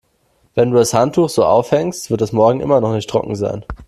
Wenn 0.55 0.71
du 0.71 0.77
das 0.79 0.95
Handtuch 0.95 1.29
so 1.29 1.45
aufhängst, 1.45 2.09
wird 2.09 2.23
es 2.23 2.31
morgen 2.31 2.59
immer 2.59 2.81
noch 2.81 2.93
nicht 2.95 3.07
trocken 3.07 3.35
sein. 3.35 3.63